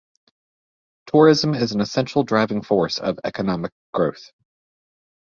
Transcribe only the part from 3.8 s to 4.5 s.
growth.